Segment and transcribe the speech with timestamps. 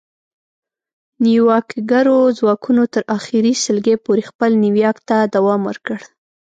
[1.25, 5.97] نیواکګرو ځواکونو تر اخري سلګۍ پورې خپل نیواک ته دوام ورکړ